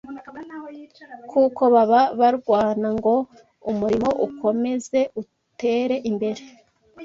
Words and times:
kuko 1.31 1.61
baba 1.73 2.01
barwana 2.19 2.87
ngo 2.97 3.15
umurimo 3.71 4.09
ukomeze 4.27 4.99
utere 5.21 5.95
imbere 6.09 6.41